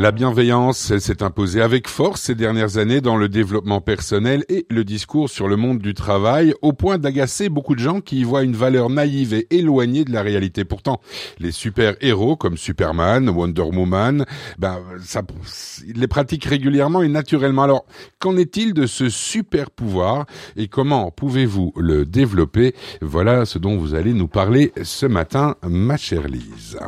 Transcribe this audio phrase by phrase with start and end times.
[0.00, 4.82] La bienveillance s'est imposée avec force ces dernières années dans le développement personnel et le
[4.82, 8.42] discours sur le monde du travail, au point d'agacer beaucoup de gens qui y voient
[8.42, 10.64] une valeur naïve et éloignée de la réalité.
[10.64, 11.02] Pourtant,
[11.38, 14.24] les super-héros comme Superman, Wonder Woman,
[14.58, 15.20] ben, ça,
[15.86, 17.64] ils les pratiquent régulièrement et naturellement.
[17.64, 17.84] Alors,
[18.20, 20.24] qu'en est-il de ce super pouvoir
[20.56, 22.74] et comment pouvez-vous le développer?
[23.02, 26.78] Voilà ce dont vous allez nous parler ce matin, ma chère Lise.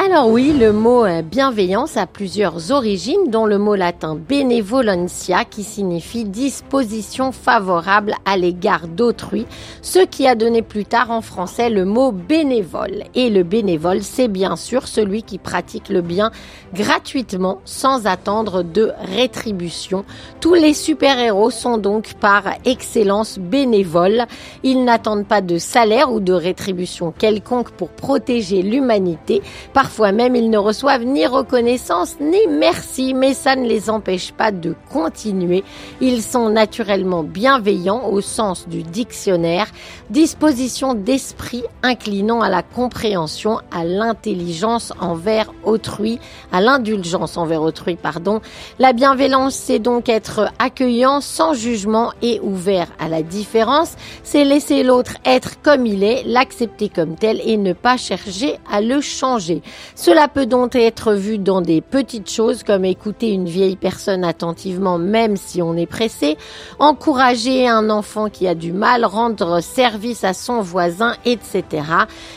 [0.00, 5.64] Alors oui, le mot euh, bienveillance a plusieurs origines, dont le mot latin benevolentia qui
[5.64, 9.44] signifie disposition favorable à l'égard d'autrui,
[9.82, 13.02] ce qui a donné plus tard en français le mot bénévole.
[13.16, 16.30] Et le bénévole, c'est bien sûr celui qui pratique le bien
[16.72, 20.04] gratuitement sans attendre de rétribution.
[20.40, 24.26] Tous les super-héros sont donc par excellence bénévoles.
[24.62, 29.42] Ils n'attendent pas de salaire ou de rétribution quelconque pour protéger l'humanité.
[29.88, 34.52] Parfois même, ils ne reçoivent ni reconnaissance ni merci, mais ça ne les empêche pas
[34.52, 35.64] de continuer.
[36.02, 39.66] Ils sont naturellement bienveillants au sens du dictionnaire,
[40.10, 46.20] disposition d'esprit inclinant à la compréhension, à l'intelligence envers autrui,
[46.52, 48.42] à l'indulgence envers autrui, pardon.
[48.78, 53.94] La bienveillance, c'est donc être accueillant, sans jugement et ouvert à la différence.
[54.22, 58.82] C'est laisser l'autre être comme il est, l'accepter comme tel et ne pas chercher à
[58.82, 59.62] le changer.
[59.94, 64.98] Cela peut donc être vu dans des petites choses comme écouter une vieille personne attentivement
[64.98, 66.36] même si on est pressé,
[66.78, 71.64] encourager un enfant qui a du mal, rendre service à son voisin, etc.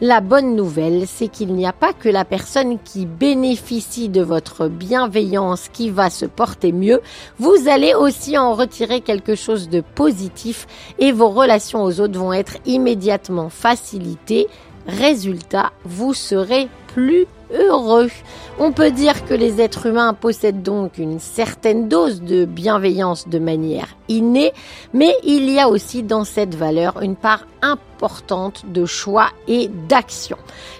[0.00, 4.68] La bonne nouvelle, c'est qu'il n'y a pas que la personne qui bénéficie de votre
[4.68, 7.00] bienveillance qui va se porter mieux,
[7.38, 10.66] vous allez aussi en retirer quelque chose de positif
[10.98, 14.48] et vos relations aux autres vont être immédiatement facilitées.
[14.86, 18.08] Résultat, vous serez plus heureux.
[18.58, 23.38] On peut dire que les êtres humains possèdent donc une certaine dose de bienveillance de
[23.38, 24.52] manière innée,
[24.92, 30.36] mais il y a aussi dans cette valeur une part importante de choix et d'action.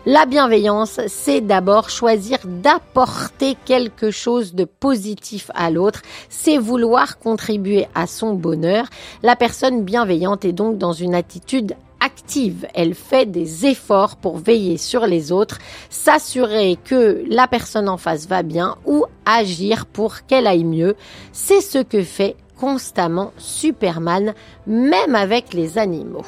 [0.06, 7.86] La bienveillance, c'est d'abord choisir d'apporter quelque chose de positif à l'autre, c'est vouloir contribuer
[7.94, 8.86] à son bonheur.
[9.22, 12.66] La personne bienveillante est donc dans une attitude active.
[12.74, 15.58] Elle fait des efforts pour veiller sur les autres,
[15.90, 20.96] s'assurer que la personne en face va bien ou agir pour qu'elle aille mieux.
[21.32, 24.34] C'est ce que fait constamment Superman,
[24.66, 26.24] même avec les animaux.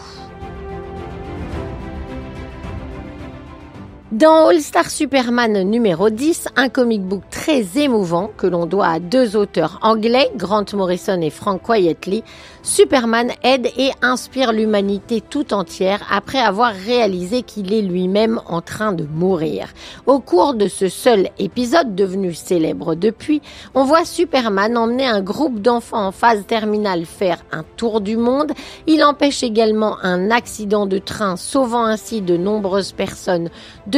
[4.15, 9.01] Dans All Star Superman numéro 10, un comic book très émouvant que l'on doit à
[9.01, 12.23] deux auteurs anglais, Grant Morrison et Frank Quietly,
[12.63, 18.93] Superman aide et inspire l'humanité tout entière après avoir réalisé qu'il est lui-même en train
[18.93, 19.67] de mourir.
[20.07, 23.43] Au cours de ce seul épisode devenu célèbre depuis,
[23.75, 28.53] on voit Superman emmener un groupe d'enfants en phase terminale faire un tour du monde.
[28.87, 33.51] Il empêche également un accident de train sauvant ainsi de nombreuses personnes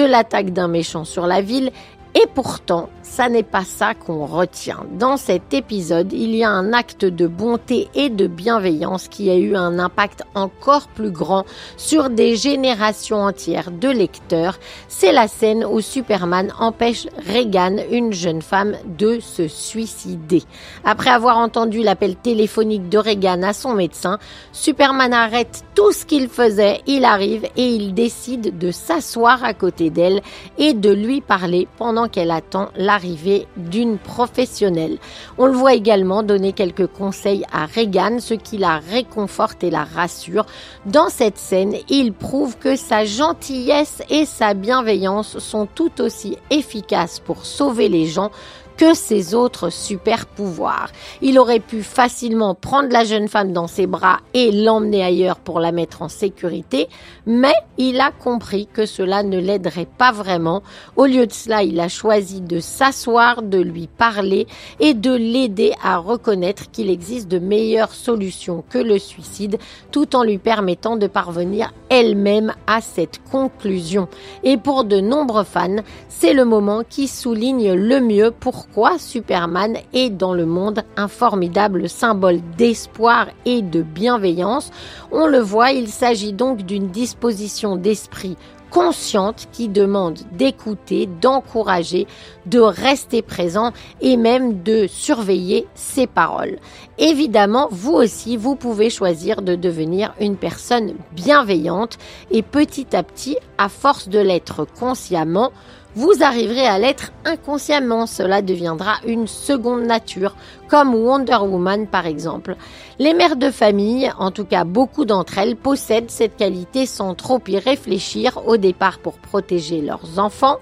[0.07, 1.71] l'attaque d'un méchant sur la ville
[2.19, 4.87] et pourtant, ça n'est pas ça qu'on retient.
[4.99, 9.37] Dans cet épisode, il y a un acte de bonté et de bienveillance qui a
[9.37, 11.45] eu un impact encore plus grand
[11.77, 14.59] sur des générations entières de lecteurs.
[14.89, 20.43] C'est la scène où Superman empêche Regan, une jeune femme, de se suicider.
[20.85, 24.19] Après avoir entendu l'appel téléphonique de Regan à son médecin,
[24.53, 29.91] Superman arrête tout ce qu'il faisait, il arrive et il décide de s'asseoir à côté
[29.91, 30.23] d'elle
[30.57, 34.99] et de lui parler pendant qu'elle attend l'arrivée d'une professionnelle.
[35.39, 39.85] On le voit également donner quelques conseils à Regan, ce qui la réconforte et la
[39.85, 40.47] rassure.
[40.87, 47.21] Dans cette scène, il prouve que sa gentillesse et sa bienveillance sont tout aussi efficaces
[47.21, 48.31] pour sauver les gens
[48.77, 50.91] que ses autres super pouvoirs.
[51.23, 55.61] Il aurait pu facilement prendre la jeune femme dans ses bras et l'emmener ailleurs pour
[55.61, 56.89] la mettre en sécurité,
[57.27, 60.63] mais il a compris que cela ne l'aiderait pas vraiment.
[60.97, 64.47] Au lieu de cela, il a choisi de s'asseoir, de lui parler
[64.81, 69.59] et de l'aider à reconnaître qu'il existe de meilleures solutions que le suicide,
[69.91, 74.09] tout en lui permettant de parvenir elle-même à cette conclusion.
[74.45, 79.79] Et pour de nombreux fans, c'est le moment qui souligne le mieux pour pourquoi Superman
[79.95, 84.71] est dans le monde un formidable symbole d'espoir et de bienveillance.
[85.11, 88.37] On le voit, il s'agit donc d'une disposition d'esprit
[88.71, 92.07] consciente qui demande d'écouter, d'encourager,
[92.45, 93.73] de rester présent
[94.03, 96.59] et même de surveiller ses paroles.
[96.99, 101.97] Évidemment, vous aussi, vous pouvez choisir de devenir une personne bienveillante
[102.31, 105.53] et petit à petit, à force de l'être consciemment,
[105.97, 108.07] vous arriverez à l'être inconsciemment.
[108.07, 110.37] Cela deviendra une seconde nature,
[110.69, 112.57] comme Wonder Woman par exemple.
[112.99, 117.41] Les mères de famille, en tout cas beaucoup d'entre elles, possèdent cette qualité sans trop
[117.49, 120.59] y réfléchir au départ pour protéger leurs enfants.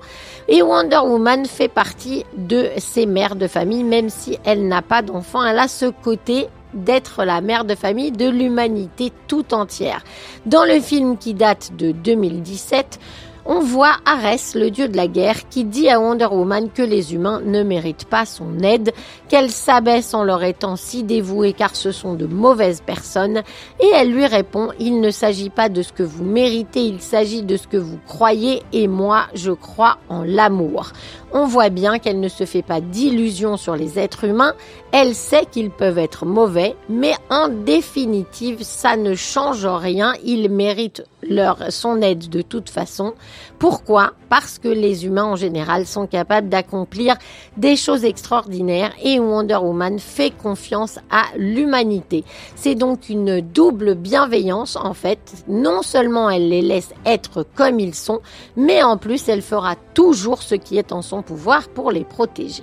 [0.49, 5.03] Et Wonder Woman fait partie de ces mères de famille, même si elle n'a pas
[5.03, 10.03] d'enfants, elle a ce côté d'être la mère de famille de l'humanité tout entière.
[10.45, 12.99] Dans le film qui date de 2017,
[13.47, 17.15] on voit Arès, le dieu de la guerre, qui dit à Wonder Woman que les
[17.15, 18.93] humains ne méritent pas son aide,
[19.29, 23.43] qu'elle s'abaisse en leur étant si dévouée car ce sont de mauvaises personnes,
[23.81, 27.43] et elle lui répond, il ne s'agit pas de ce que vous méritez, il s'agit
[27.43, 30.93] de ce que vous croyez, et moi je crois en l'amour.
[31.33, 34.55] On voit bien qu'elle ne se fait pas d'illusions sur les êtres humains,
[34.93, 41.05] elle sait qu'ils peuvent être mauvais, mais en définitive, ça ne change rien, ils méritent
[41.29, 43.15] leur, son aide de toute façon.
[43.59, 44.13] Pourquoi?
[44.29, 47.17] Parce que les humains en général sont capables d'accomplir
[47.57, 52.25] des choses extraordinaires et Wonder Woman fait confiance à l'humanité.
[52.55, 55.45] C'est donc une double bienveillance en fait.
[55.49, 58.21] Non seulement elle les laisse être comme ils sont,
[58.57, 62.63] mais en plus elle fera toujours ce qui est en son pouvoir pour les protéger.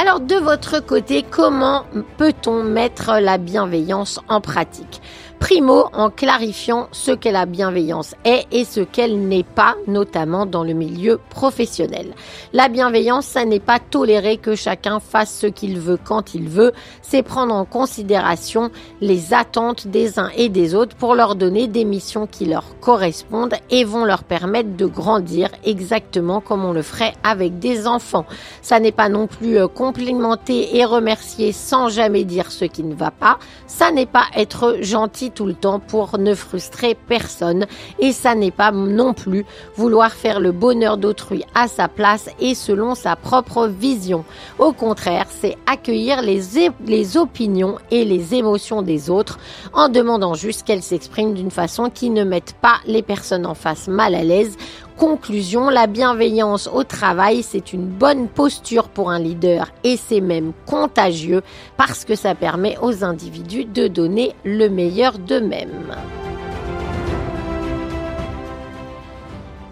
[0.00, 1.84] Alors de votre côté, comment
[2.18, 5.02] peut-on mettre la bienveillance en pratique?
[5.40, 10.64] Primo, en clarifiant ce qu'est la bienveillance est et ce qu'elle n'est pas, notamment dans
[10.64, 12.12] le milieu professionnel.
[12.52, 16.72] La bienveillance, ça n'est pas tolérer que chacun fasse ce qu'il veut quand il veut,
[17.02, 18.70] c'est prendre en considération
[19.00, 23.54] les attentes des uns et des autres pour leur donner des missions qui leur correspondent
[23.70, 28.26] et vont leur permettre de grandir exactement comme on le ferait avec des enfants.
[28.60, 32.94] Ça n'est pas non plus euh, complimenter et remercier sans jamais dire ce qui ne
[32.94, 33.38] va pas.
[33.66, 37.66] Ça n'est pas être gentil tout le temps pour ne frustrer personne.
[37.98, 39.44] Et ça n'est pas non plus
[39.76, 44.24] vouloir faire le bonheur d'autrui à sa place et selon sa propre vision.
[44.58, 46.40] Au contraire, c'est accueillir les,
[46.86, 49.38] les opinions et les émotions des autres
[49.72, 53.88] en demandant juste qu'elles s'expriment d'une façon qui ne mette pas les personnes en face
[53.88, 54.56] mal à l'aise
[54.98, 60.52] Conclusion, la bienveillance au travail, c'est une bonne posture pour un leader et c'est même
[60.66, 61.42] contagieux
[61.76, 65.94] parce que ça permet aux individus de donner le meilleur d'eux-mêmes.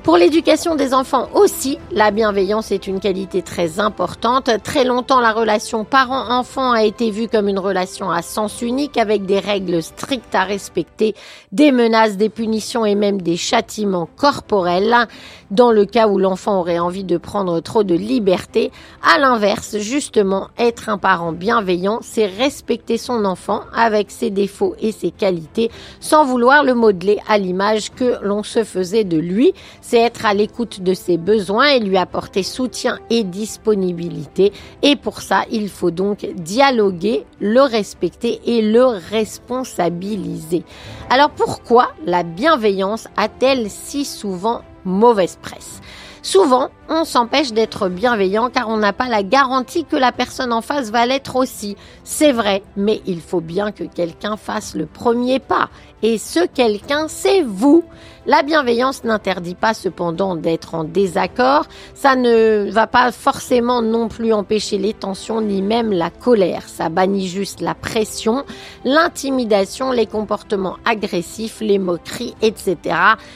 [0.06, 4.48] Pour l'éducation des enfants aussi, la bienveillance est une qualité très importante.
[4.62, 9.26] Très longtemps, la relation parent-enfant a été vue comme une relation à sens unique avec
[9.26, 11.16] des règles strictes à respecter,
[11.50, 15.08] des menaces, des punitions et même des châtiments corporels
[15.50, 18.70] dans le cas où l'enfant aurait envie de prendre trop de liberté.
[19.02, 24.92] À l'inverse, justement, être un parent bienveillant, c'est respecter son enfant avec ses défauts et
[24.92, 25.68] ses qualités
[25.98, 29.52] sans vouloir le modeler à l'image que l'on se faisait de lui
[29.98, 34.52] être à l'écoute de ses besoins et lui apporter soutien et disponibilité.
[34.82, 40.64] Et pour ça, il faut donc dialoguer, le respecter et le responsabiliser.
[41.10, 45.80] Alors pourquoi la bienveillance a-t-elle si souvent mauvaise presse?
[46.26, 50.60] Souvent, on s'empêche d'être bienveillant car on n'a pas la garantie que la personne en
[50.60, 51.76] face va l'être aussi.
[52.02, 55.68] C'est vrai, mais il faut bien que quelqu'un fasse le premier pas.
[56.02, 57.84] Et ce quelqu'un, c'est vous.
[58.28, 61.66] La bienveillance n'interdit pas cependant d'être en désaccord.
[61.94, 66.64] Ça ne va pas forcément non plus empêcher les tensions ni même la colère.
[66.66, 68.44] Ça bannit juste la pression,
[68.84, 72.76] l'intimidation, les comportements agressifs, les moqueries, etc.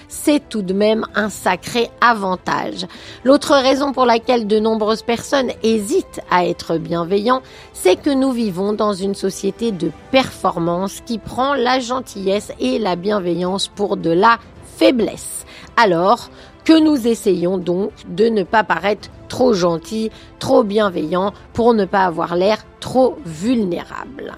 [0.08, 2.84] C'est tout de même un sacré avantage.
[3.22, 8.72] L'autre raison pour laquelle de nombreuses personnes hésitent à être bienveillants, c'est que nous vivons
[8.72, 14.38] dans une société de performance qui prend la gentillesse et la bienveillance pour de la
[14.76, 15.44] faiblesse.
[15.76, 16.30] Alors
[16.64, 22.04] que nous essayons donc de ne pas paraître trop gentils, trop bienveillants, pour ne pas
[22.04, 24.34] avoir l'air trop vulnérable.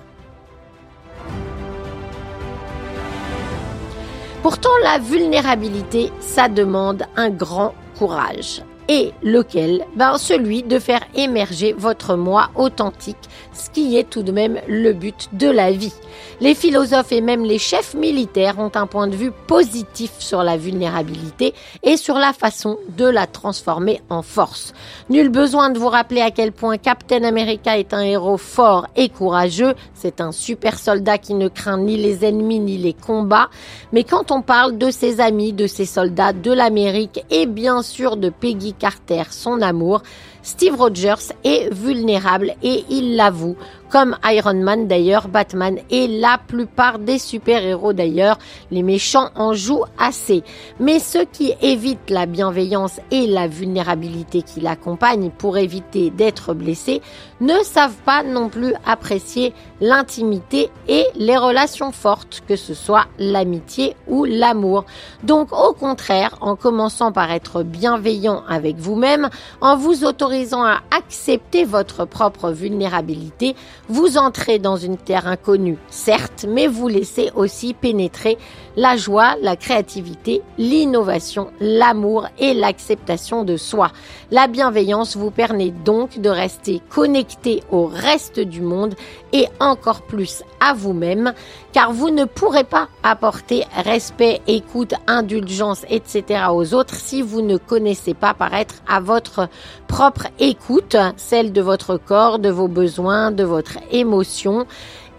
[4.43, 9.87] Pourtant, la vulnérabilité, ça demande un grand courage et lequel?
[9.97, 13.17] Ben, Celui de faire émerger votre moi authentique,
[13.53, 15.93] ce qui est tout de même le but de la vie.
[16.41, 20.57] Les philosophes et même les chefs militaires ont un point de vue positif sur la
[20.57, 24.73] vulnérabilité et sur la façon de la transformer en force.
[25.09, 29.09] Nul besoin de vous rappeler à quel point Captain America est un héros fort et
[29.09, 29.75] courageux.
[29.95, 33.49] C'est un super soldat qui ne craint ni les ennemis ni les combats.
[33.93, 38.17] Mais quand on parle de ses amis, de ses soldats, de l'Amérique et bien sûr
[38.17, 40.03] de Peggy Carter, son amour,
[40.43, 43.57] Steve Rogers est vulnérable et il l'avoue
[43.93, 48.39] comme Iron Man d'ailleurs, Batman et la plupart des super-héros d'ailleurs.
[48.71, 50.43] Les méchants en jouent assez.
[50.81, 57.03] Mais ceux qui évitent la bienveillance et la vulnérabilité qui l'accompagnent pour éviter d'être blessés
[57.43, 63.95] ne savent pas non plus apprécier l'intimité et les relations fortes, que ce soit l'amitié
[64.07, 64.87] ou l'amour.
[65.25, 69.29] Donc au contraire, en commençant par être bienveillant avec vous-même,
[69.61, 73.55] en vous autorisant à accepter votre propre vulnérabilité,
[73.89, 78.39] vous entrez dans une terre inconnue, certes, mais vous laissez aussi pénétrer
[78.77, 83.91] la joie, la créativité, l'innovation, l'amour et l'acceptation de soi.
[84.31, 88.95] La bienveillance vous permet donc de rester connecté au reste du monde
[89.33, 91.35] et encore plus à vous-même,
[91.73, 96.45] car vous ne pourrez pas apporter respect, écoute, indulgence, etc.
[96.51, 99.49] aux autres si vous ne connaissez pas paraître à votre
[99.89, 104.67] propre écoute, celle de votre corps, de vos besoins, de votre émotion.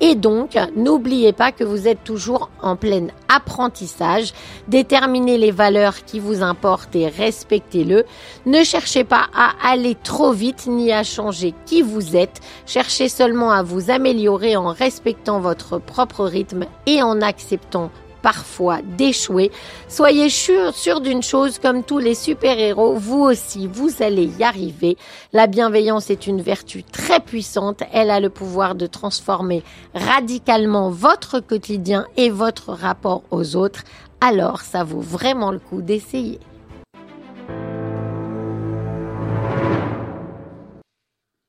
[0.02, 4.34] Et donc, n'oubliez pas que vous êtes toujours en plein apprentissage.
[4.68, 8.04] Déterminez les valeurs qui vous importent et respectez-le.
[8.46, 12.42] Ne cherchez pas à aller trop vite ni à changer qui vous êtes.
[12.66, 17.90] Cherchez seulement à vous améliorer en respectant votre propre rythme et en acceptant
[18.24, 19.52] parfois d'échouer.
[19.88, 24.98] Soyez sûr, sûr d'une chose, comme tous les super-héros, vous aussi, vous allez y arriver.
[25.34, 27.84] La bienveillance est une vertu très puissante.
[27.94, 29.62] Elle a le pouvoir de transformer
[29.94, 33.84] radicalement votre quotidien et votre rapport aux autres.
[34.22, 36.40] Alors, ça vaut vraiment le coup d'essayer.